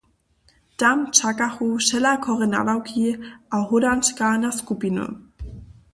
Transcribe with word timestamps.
Tam 0.79 0.97
čakachu 1.17 1.67
wšelakore 1.77 2.47
nadawki 2.53 3.05
a 3.55 3.57
hódančka 3.67 4.27
na 4.43 4.49
skupiny. 4.59 5.05